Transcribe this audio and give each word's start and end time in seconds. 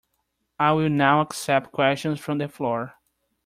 I 0.59 0.71
will 0.71 0.89
now 0.89 1.21
accept 1.21 1.71
questions 1.73 2.19
from 2.19 2.39
the 2.39 2.47
floor. 2.49 2.95